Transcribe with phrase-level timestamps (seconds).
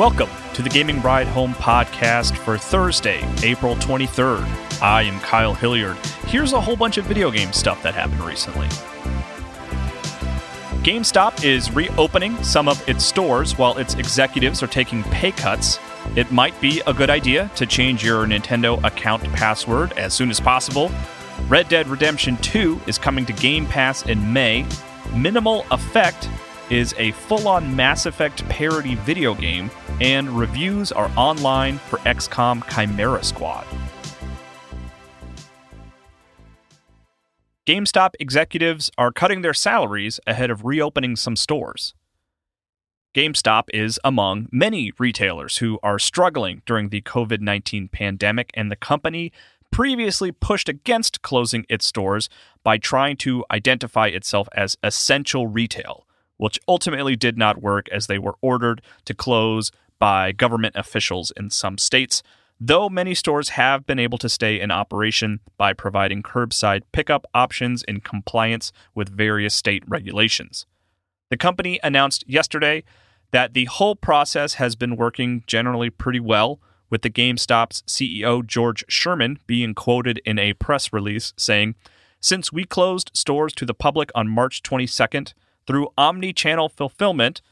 [0.00, 4.80] Welcome to the Gaming Ride Home podcast for Thursday, April 23rd.
[4.80, 5.98] I am Kyle Hilliard.
[6.24, 8.66] Here's a whole bunch of video game stuff that happened recently.
[10.82, 15.78] GameStop is reopening some of its stores while its executives are taking pay cuts.
[16.16, 20.40] It might be a good idea to change your Nintendo account password as soon as
[20.40, 20.90] possible.
[21.46, 24.64] Red Dead Redemption 2 is coming to Game Pass in May.
[25.12, 26.30] Minimal Affect
[26.70, 32.62] is a full on Mass Effect parody video game, and reviews are online for XCOM
[32.72, 33.66] Chimera Squad.
[37.66, 41.94] GameStop executives are cutting their salaries ahead of reopening some stores.
[43.14, 48.76] GameStop is among many retailers who are struggling during the COVID 19 pandemic, and the
[48.76, 49.32] company
[49.70, 52.28] previously pushed against closing its stores
[52.62, 56.06] by trying to identify itself as essential retail,
[56.40, 61.50] which ultimately did not work as they were ordered to close by government officials in
[61.50, 62.22] some states,
[62.58, 67.82] though many stores have been able to stay in operation by providing curbside pickup options
[67.82, 70.64] in compliance with various state regulations.
[71.28, 72.84] The company announced yesterday
[73.32, 78.82] that the whole process has been working generally pretty well, with the GameStop's CEO George
[78.88, 81.74] Sherman being quoted in a press release saying,
[82.18, 85.34] Since we closed stores to the public on March 22nd,
[85.66, 87.42] through omni channel fulfillment.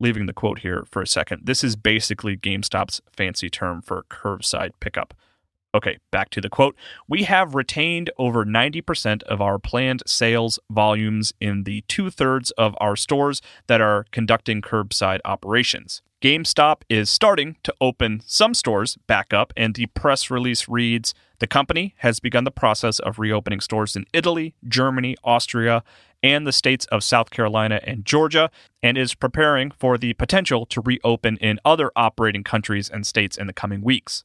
[0.00, 1.42] Leaving the quote here for a second.
[1.44, 5.14] This is basically GameStop's fancy term for curbside pickup.
[5.74, 6.76] Okay, back to the quote.
[7.08, 12.74] We have retained over 90% of our planned sales volumes in the two thirds of
[12.78, 16.02] our stores that are conducting curbside operations.
[16.20, 21.48] GameStop is starting to open some stores back up, and the press release reads The
[21.48, 25.82] company has begun the process of reopening stores in Italy, Germany, Austria,
[26.22, 28.48] and the states of South Carolina and Georgia,
[28.80, 33.48] and is preparing for the potential to reopen in other operating countries and states in
[33.48, 34.22] the coming weeks.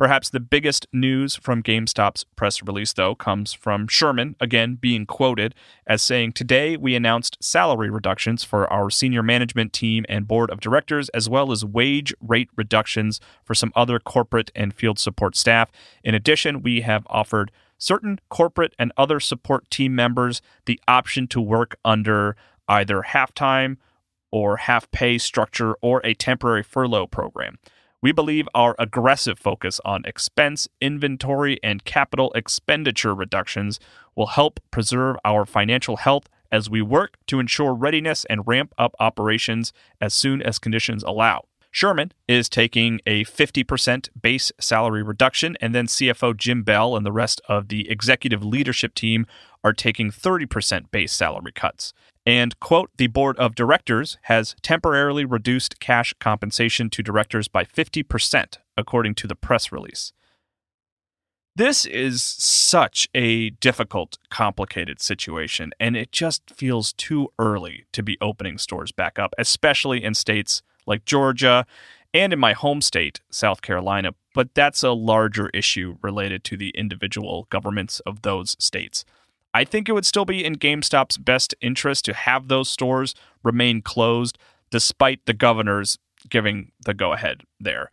[0.00, 5.54] Perhaps the biggest news from GameStop's press release, though, comes from Sherman, again being quoted
[5.86, 10.58] as saying, Today we announced salary reductions for our senior management team and board of
[10.58, 15.70] directors, as well as wage rate reductions for some other corporate and field support staff.
[16.02, 21.42] In addition, we have offered certain corporate and other support team members the option to
[21.42, 22.36] work under
[22.68, 23.76] either half time
[24.32, 27.58] or half pay structure or a temporary furlough program.
[28.02, 33.78] We believe our aggressive focus on expense, inventory, and capital expenditure reductions
[34.16, 38.94] will help preserve our financial health as we work to ensure readiness and ramp up
[38.98, 41.44] operations as soon as conditions allow.
[41.70, 47.12] Sherman is taking a 50% base salary reduction, and then CFO Jim Bell and the
[47.12, 49.26] rest of the executive leadership team
[49.62, 51.92] are taking 30% base salary cuts.
[52.30, 58.58] And, quote, the board of directors has temporarily reduced cash compensation to directors by 50%,
[58.76, 60.12] according to the press release.
[61.56, 68.16] This is such a difficult, complicated situation, and it just feels too early to be
[68.20, 71.66] opening stores back up, especially in states like Georgia
[72.14, 74.14] and in my home state, South Carolina.
[74.36, 79.04] But that's a larger issue related to the individual governments of those states.
[79.52, 83.82] I think it would still be in GameStop's best interest to have those stores remain
[83.82, 84.38] closed
[84.70, 87.90] despite the governors giving the go ahead there.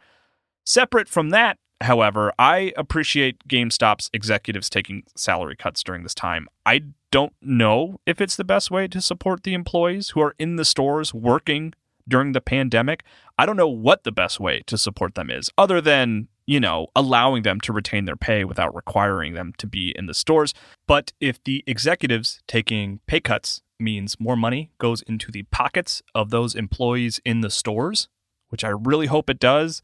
[0.65, 6.47] Separate from that, however, I appreciate GameStop's executives taking salary cuts during this time.
[6.65, 10.57] I don't know if it's the best way to support the employees who are in
[10.57, 11.73] the stores working
[12.07, 13.03] during the pandemic.
[13.37, 16.87] I don't know what the best way to support them is, other than, you know,
[16.95, 20.53] allowing them to retain their pay without requiring them to be in the stores.
[20.87, 26.29] But if the executives taking pay cuts means more money goes into the pockets of
[26.29, 28.07] those employees in the stores,
[28.47, 29.81] which I really hope it does,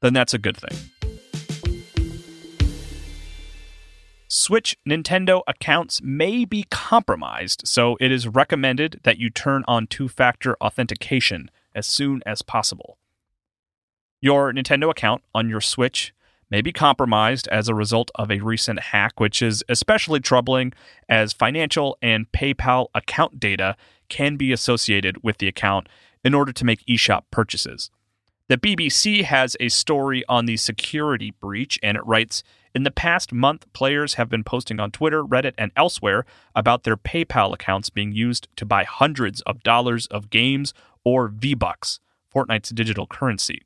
[0.00, 0.76] then that's a good thing.
[4.26, 10.08] Switch Nintendo accounts may be compromised, so it is recommended that you turn on two
[10.08, 12.99] factor authentication as soon as possible.
[14.22, 16.12] Your Nintendo account on your Switch
[16.50, 20.74] may be compromised as a result of a recent hack, which is especially troubling
[21.08, 23.76] as financial and PayPal account data
[24.10, 25.88] can be associated with the account
[26.22, 27.90] in order to make eShop purchases.
[28.48, 32.42] The BBC has a story on the security breach, and it writes
[32.74, 36.96] In the past month, players have been posting on Twitter, Reddit, and elsewhere about their
[36.96, 40.74] PayPal accounts being used to buy hundreds of dollars of games
[41.04, 42.00] or V Bucks,
[42.34, 43.62] Fortnite's digital currency.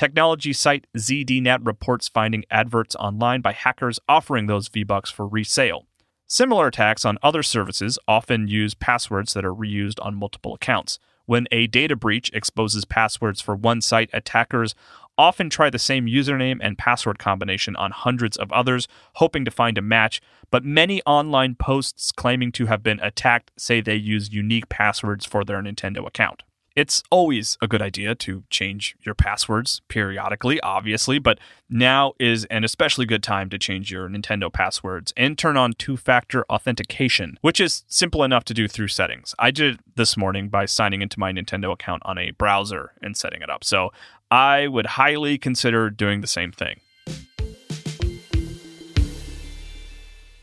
[0.00, 5.84] Technology site ZDNet reports finding adverts online by hackers offering those V Bucks for resale.
[6.26, 10.98] Similar attacks on other services often use passwords that are reused on multiple accounts.
[11.26, 14.74] When a data breach exposes passwords for one site, attackers
[15.18, 19.76] often try the same username and password combination on hundreds of others, hoping to find
[19.76, 20.22] a match.
[20.50, 25.44] But many online posts claiming to have been attacked say they use unique passwords for
[25.44, 26.42] their Nintendo account.
[26.76, 32.62] It's always a good idea to change your passwords periodically, obviously, but now is an
[32.62, 37.58] especially good time to change your Nintendo passwords and turn on two factor authentication, which
[37.58, 39.34] is simple enough to do through settings.
[39.36, 43.16] I did it this morning by signing into my Nintendo account on a browser and
[43.16, 43.64] setting it up.
[43.64, 43.90] So
[44.30, 46.78] I would highly consider doing the same thing.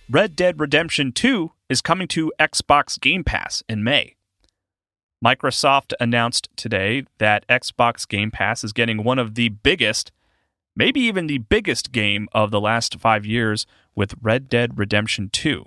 [0.09, 4.15] Red Dead Redemption 2 is coming to Xbox Game Pass in May.
[5.23, 10.11] Microsoft announced today that Xbox Game Pass is getting one of the biggest,
[10.75, 13.65] maybe even the biggest game of the last five years
[13.95, 15.65] with Red Dead Redemption 2.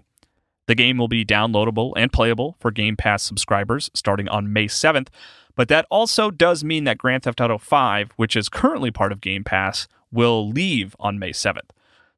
[0.67, 5.09] The game will be downloadable and playable for Game Pass subscribers starting on May 7th,
[5.57, 9.21] but that also does mean that Grand Theft Auto 5, which is currently part of
[9.21, 11.71] Game Pass, will leave on May 7th.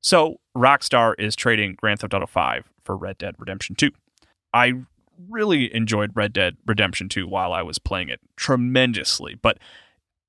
[0.02, 3.90] So Rockstar is trading Grand Theft Auto 5 for Red Dead Redemption 2.
[4.52, 4.75] I
[5.28, 9.58] really enjoyed Red Dead Redemption 2 while I was playing it tremendously, but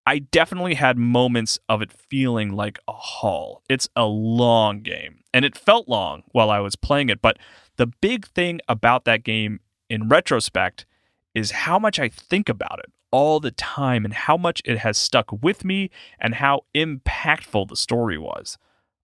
[0.06, 3.64] I definitely had moments of it feeling like a haul.
[3.70, 7.38] It's a long game, and it felt long while I was playing it, but
[7.78, 9.60] the big thing about that game
[9.90, 10.86] in retrospect
[11.34, 14.98] is how much I think about it all the time and how much it has
[14.98, 18.58] stuck with me and how impactful the story was.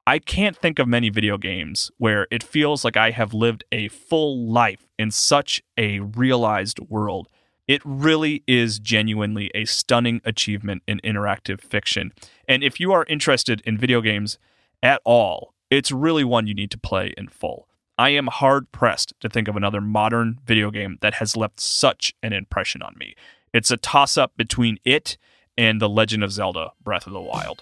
[0.07, 3.89] I can't think of many video games where it feels like I have lived a
[3.89, 7.27] full life in such a realized world.
[7.67, 12.11] It really is genuinely a stunning achievement in interactive fiction.
[12.47, 14.39] And if you are interested in video games
[14.81, 17.67] at all, it's really one you need to play in full.
[17.99, 22.15] I am hard pressed to think of another modern video game that has left such
[22.23, 23.13] an impression on me.
[23.53, 25.17] It's a toss up between it
[25.57, 27.61] and The Legend of Zelda Breath of the Wild.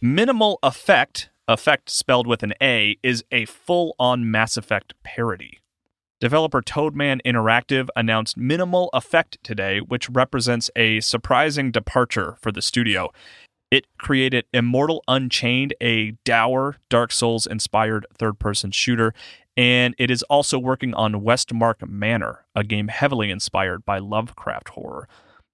[0.00, 5.58] Minimal Affect, effect spelled with an A, is a full on Mass Effect parody.
[6.20, 13.10] Developer Toadman Interactive announced Minimal Affect today, which represents a surprising departure for the studio.
[13.72, 19.12] It created Immortal Unchained, a dour Dark Souls inspired third person shooter,
[19.56, 25.08] and it is also working on Westmark Manor, a game heavily inspired by Lovecraft horror.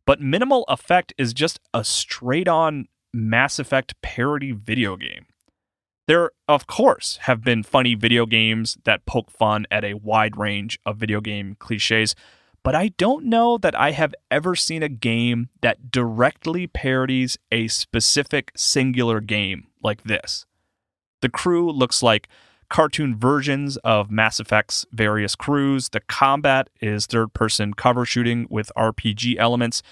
[0.06, 5.26] But Minimal Effect is just a straight on Mass Effect parody video game.
[6.06, 10.78] There, of course, have been funny video games that poke fun at a wide range
[10.84, 12.14] of video game cliches,
[12.62, 17.69] but I don't know that I have ever seen a game that directly parodies a
[17.69, 20.44] specific singular game like this.
[21.22, 22.28] The crew looks like
[22.69, 25.90] cartoon versions of Mass Effect's various crews.
[25.90, 29.82] The combat is third person cover shooting with RPG elements.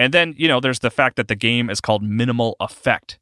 [0.00, 3.18] And then, you know, there's the fact that the game is called Minimal Affect.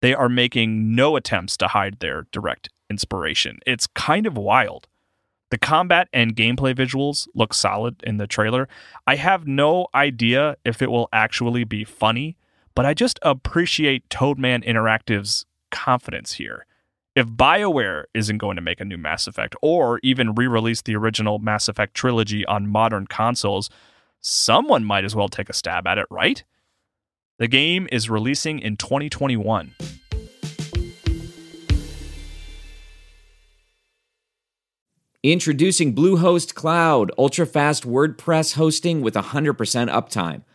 [0.00, 3.60] They are making no attempts to hide their direct inspiration.
[3.68, 4.88] It's kind of wild.
[5.52, 8.68] The combat and gameplay visuals look solid in the trailer.
[9.06, 12.36] I have no idea if it will actually be funny,
[12.74, 16.66] but I just appreciate Toadman Interactive's confidence here.
[17.14, 20.96] If BioWare isn't going to make a new Mass Effect or even re release the
[20.96, 23.70] original Mass Effect trilogy on modern consoles,
[24.22, 26.42] someone might as well take a stab at it, right?
[27.38, 29.74] The game is releasing in 2021.
[35.24, 39.54] Introducing Bluehost Cloud, ultra-fast WordPress hosting with 100%
[39.88, 40.42] uptime.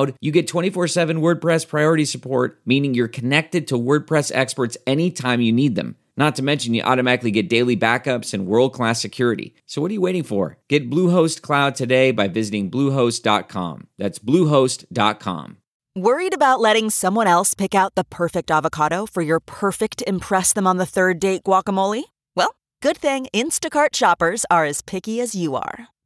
[0.00, 5.40] Cloud, you get 24 7 WordPress priority support, meaning you're connected to WordPress experts anytime
[5.40, 5.96] you need them.
[6.16, 9.54] Not to mention, you automatically get daily backups and world class security.
[9.66, 10.58] So, what are you waiting for?
[10.68, 13.86] Get Bluehost Cloud today by visiting Bluehost.com.
[13.96, 15.56] That's Bluehost.com.
[15.96, 20.66] Worried about letting someone else pick out the perfect avocado for your perfect Impress Them
[20.66, 22.04] on the Third Date guacamole?
[22.36, 25.88] Well, good thing Instacart shoppers are as picky as you are.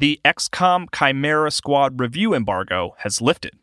[0.00, 3.58] The XCOM Chimera Squad review embargo has lifted.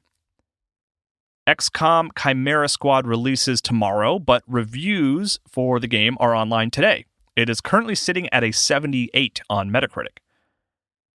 [1.50, 7.06] XCOM Chimera Squad releases tomorrow, but reviews for the game are online today.
[7.36, 10.20] It is currently sitting at a 78 on Metacritic.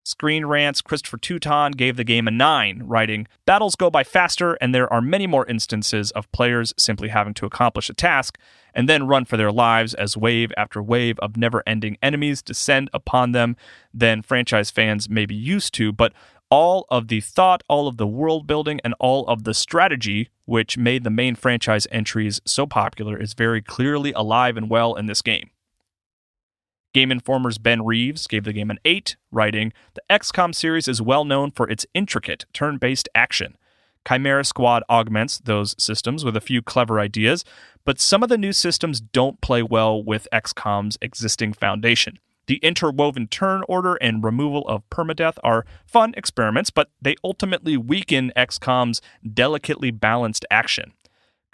[0.03, 4.73] Screen Rant's Christopher Teuton gave the game a 9, writing, Battles go by faster, and
[4.73, 8.39] there are many more instances of players simply having to accomplish a task
[8.73, 12.89] and then run for their lives as wave after wave of never ending enemies descend
[12.93, 13.55] upon them
[13.93, 15.91] than franchise fans may be used to.
[15.91, 16.13] But
[16.49, 20.79] all of the thought, all of the world building, and all of the strategy which
[20.79, 25.21] made the main franchise entries so popular is very clearly alive and well in this
[25.21, 25.51] game.
[26.93, 31.23] Game Informer's Ben Reeves gave the game an 8, writing The XCOM series is well
[31.23, 33.57] known for its intricate turn based action.
[34.07, 37.45] Chimera Squad augments those systems with a few clever ideas,
[37.85, 42.19] but some of the new systems don't play well with XCOM's existing foundation.
[42.47, 48.33] The interwoven turn order and removal of permadeath are fun experiments, but they ultimately weaken
[48.35, 49.01] XCOM's
[49.33, 50.91] delicately balanced action.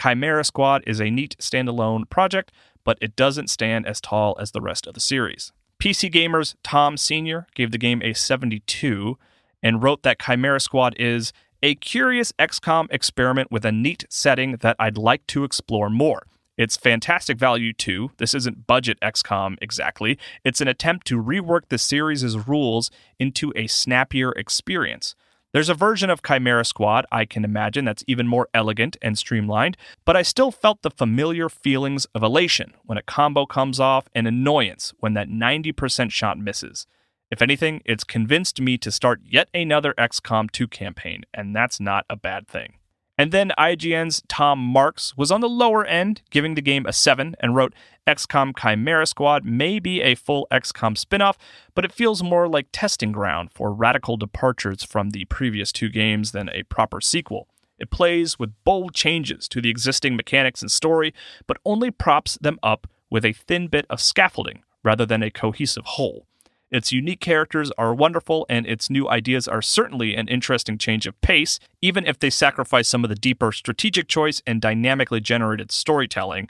[0.01, 2.51] Chimera Squad is a neat standalone project,
[2.88, 5.51] but it doesn't stand as tall as the rest of the series.
[5.77, 9.17] PC Gamer's Tom Senior gave the game a 72
[9.62, 14.77] and wrote that Chimera Squad is a curious XCOM experiment with a neat setting that
[14.79, 16.27] I'd like to explore more.
[16.58, 18.12] It's fantastic value too.
[18.20, 20.17] This isn't budget XCOM exactly.
[20.46, 22.89] It's an attempt to rework the series' rules
[23.20, 25.13] into a snappier experience.
[25.54, 29.77] There's a version of Chimera Squad I can imagine that's even more elegant and streamlined,
[30.04, 34.27] but I still felt the familiar feelings of elation when a combo comes off and
[34.27, 36.86] annoyance when that 90% shot misses.
[37.32, 42.06] If anything, it's convinced me to start yet another XCOM 2 campaign, and that's not
[42.10, 42.76] a bad thing.
[43.18, 47.36] And then IGN's Tom Marks was on the lower end, giving the game a 7,
[47.40, 47.74] and wrote
[48.06, 51.36] XCOM Chimera Squad may be a full XCOM spinoff,
[51.74, 56.32] but it feels more like testing ground for radical departures from the previous two games
[56.32, 57.48] than a proper sequel.
[57.80, 61.14] It plays with bold changes to the existing mechanics and story,
[61.48, 65.86] but only props them up with a thin bit of scaffolding rather than a cohesive
[65.86, 66.28] whole.
[66.70, 71.20] Its unique characters are wonderful, and its new ideas are certainly an interesting change of
[71.22, 76.50] pace, even if they sacrifice some of the deeper strategic choice and dynamically generated storytelling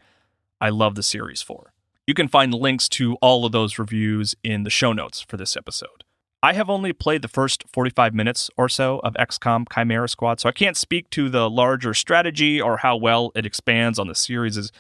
[0.60, 1.72] I love the series for.
[2.08, 5.56] You can find links to all of those reviews in the show notes for this
[5.56, 6.04] episode.
[6.42, 10.50] I have only played the first 45 minutes or so of XCOM Chimera Squad, so
[10.50, 14.72] I can't speak to the larger strategy or how well it expands on the series'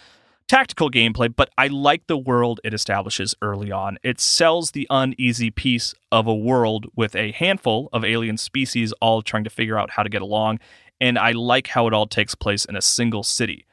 [0.47, 3.97] tactical gameplay, but I like the world it establishes early on.
[4.03, 9.21] It sells the uneasy peace of a world with a handful of alien species all
[9.21, 10.59] trying to figure out how to get along,
[11.01, 13.65] and I like how it all takes place in a single city.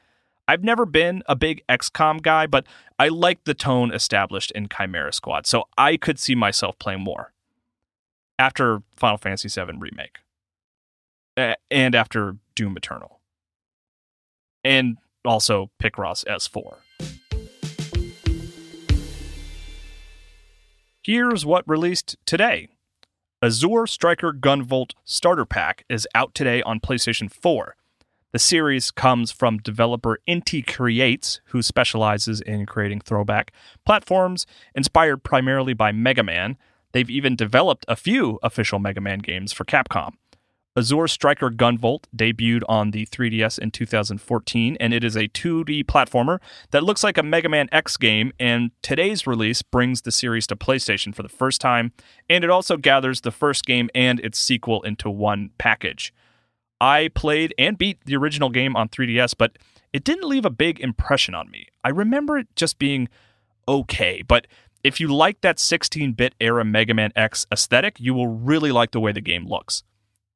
[0.47, 2.67] I've never been a big XCOM guy, but
[2.99, 7.31] I like the tone established in Chimera Squad, so I could see myself playing more
[8.37, 10.19] after Final Fantasy VII Remake
[11.71, 13.21] and after Doom Eternal.
[14.63, 16.77] And also Picross S4.
[21.03, 22.67] Here's what released today.
[23.41, 27.75] Azure Striker Gunvolt Starter Pack is out today on PlayStation 4.
[28.31, 33.53] The series comes from developer Inti Creates, who specializes in creating throwback
[33.85, 36.57] platforms inspired primarily by Mega Man.
[36.91, 40.15] They've even developed a few official Mega Man games for Capcom.
[40.77, 46.39] Azure Striker Gunvolt debuted on the 3DS in 2014, and it is a 2D platformer
[46.71, 48.33] that looks like a Mega Man X game.
[48.41, 51.93] And today's release brings the series to PlayStation for the first time,
[52.29, 56.13] and it also gathers the first game and its sequel into one package.
[56.81, 59.57] I played and beat the original game on 3DS, but
[59.93, 61.67] it didn't leave a big impression on me.
[61.85, 63.07] I remember it just being
[63.65, 64.45] okay, but
[64.83, 68.91] if you like that 16 bit era Mega Man X aesthetic, you will really like
[68.91, 69.83] the way the game looks.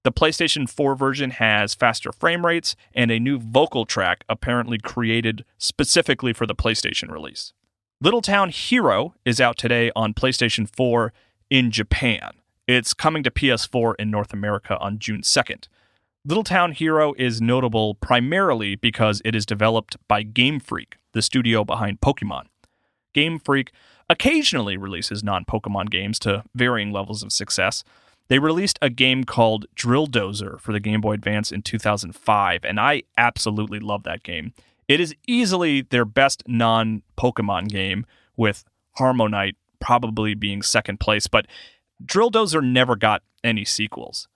[0.03, 5.43] The PlayStation 4 version has faster frame rates and a new vocal track apparently created
[5.57, 7.51] specifically for the PlayStation release.
[7.99, 11.11] Little Town Hero is out today on PlayStation 4
[11.49, 12.31] in Japan.
[12.65, 15.67] It's coming to PS4 in North America on June 2nd.
[16.23, 21.65] Little Town Hero is notable primarily because it is developed by Game Freak, the studio
[21.65, 22.43] behind Pokemon.
[23.13, 23.73] Game Freak
[24.09, 27.83] occasionally releases non Pokemon games to varying levels of success.
[28.29, 32.79] They released a game called Drill Dozer for the Game Boy Advance in 2005, and
[32.79, 34.53] I absolutely love that game.
[34.87, 38.05] It is easily their best non Pokemon game,
[38.39, 38.63] with
[38.97, 41.45] HarmoKnight probably being second place, but
[42.03, 44.27] Drill Dozer never got any sequels.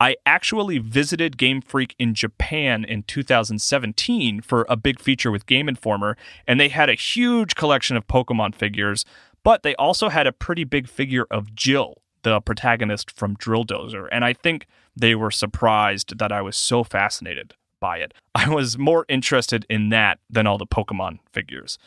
[0.00, 5.68] I actually visited Game Freak in Japan in 2017 for a big feature with Game
[5.68, 6.16] Informer,
[6.48, 9.04] and they had a huge collection of Pokemon figures,
[9.44, 14.08] but they also had a pretty big figure of Jill, the protagonist from Drill Dozer,
[14.10, 14.66] and I think
[14.96, 18.12] they were surprised that I was so fascinated by it.
[18.34, 21.78] I was more interested in that than all the Pokemon figures.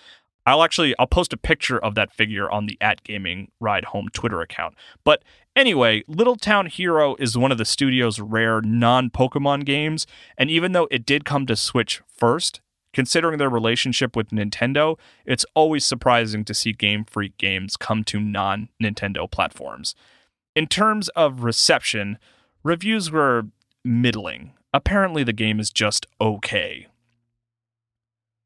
[0.46, 4.08] I'll actually I'll post a picture of that figure on the at gaming ride home
[4.14, 4.76] Twitter account.
[5.04, 5.22] But
[5.58, 10.88] anyway, Little Town Hero is one of the studio's rare non-Pokemon games, and even though
[10.90, 12.62] it did come to Switch first,
[12.94, 18.20] considering their relationship with Nintendo, it's always surprising to see Game Freak games come to
[18.20, 19.96] non-Nintendo platforms.
[20.58, 22.18] In terms of reception,
[22.64, 23.44] reviews were
[23.86, 26.88] middling apparently the game is just okay.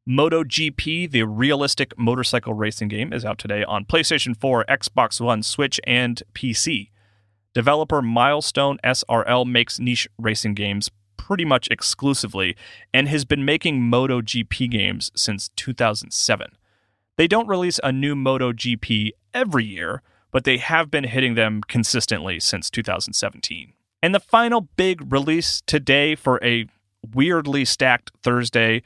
[0.06, 5.80] MotoGP, the realistic motorcycle racing game, is out today on PlayStation 4, Xbox One, Switch,
[5.88, 6.90] and PC.
[7.54, 12.58] Developer Milestone SRL makes niche racing games pretty much exclusively
[12.94, 16.58] and has been making MotoGP games since 2007.
[17.16, 22.40] They don't release a new MotoGP every year, but they have been hitting them consistently
[22.40, 23.74] since 2017.
[24.02, 26.66] And the final big release today for a
[27.14, 28.82] weirdly stacked Thursday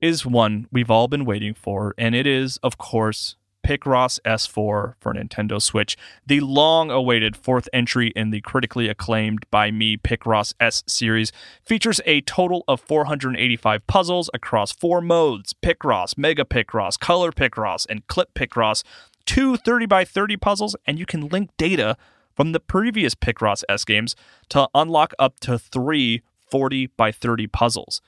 [0.00, 5.14] is one we've all been waiting for, and it is, of course, Picross S4 for
[5.14, 10.82] Nintendo Switch, the long awaited fourth entry in the critically acclaimed by me Picross S
[10.86, 11.30] series,
[11.62, 18.06] features a total of 485 puzzles across four modes Picross, Mega Picross, Color Picross, and
[18.06, 18.82] Clip Picross,
[19.30, 21.96] two 30 by 30 puzzles, and you can link data
[22.34, 24.16] from the previous Picross S games
[24.48, 28.02] to unlock up to three 40 by 30 puzzles.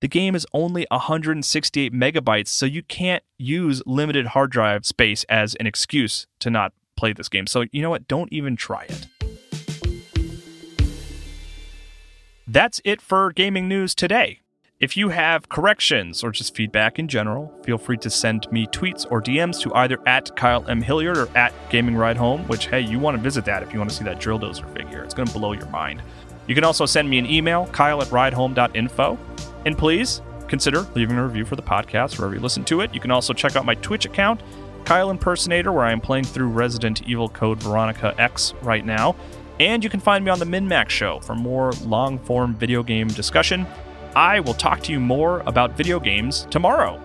[0.00, 5.56] The game is only 168 megabytes, so you can't use limited hard drive space as
[5.56, 7.48] an excuse to not play this game.
[7.48, 8.06] So, you know what?
[8.06, 9.08] Don't even try it.
[12.46, 14.42] That's it for gaming news today.
[14.80, 19.10] If you have corrections or just feedback in general, feel free to send me tweets
[19.10, 20.80] or DMs to either at Kyle M.
[20.80, 23.80] Hilliard or at Gaming Ride Home, which, hey, you want to visit that if you
[23.80, 25.02] want to see that drill dozer figure.
[25.02, 26.00] It's going to blow your mind.
[26.46, 29.18] You can also send me an email, kyle at ridehome.info.
[29.66, 32.94] And please consider leaving a review for the podcast wherever you listen to it.
[32.94, 34.42] You can also check out my Twitch account,
[34.84, 39.16] Kyle Impersonator, where I am playing through Resident Evil Code Veronica X right now.
[39.58, 43.08] And you can find me on the MinMax Show for more long form video game
[43.08, 43.66] discussion.
[44.16, 47.00] I will talk to you more about video games tomorrow.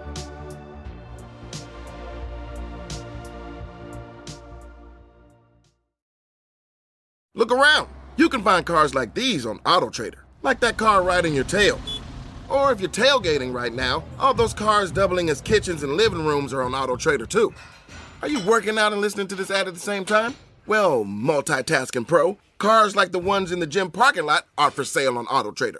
[7.36, 7.90] Look around.
[8.16, 11.80] You can find cars like these on AutoTrader, like that car riding your tail.
[12.48, 16.54] Or if you're tailgating right now, all those cars doubling as kitchens and living rooms
[16.54, 17.54] are on AutoTrader too.
[18.22, 20.36] Are you working out and listening to this ad at the same time?
[20.68, 25.18] Well, multitasking pro, cars like the ones in the gym parking lot are for sale
[25.18, 25.80] on AutoTrader.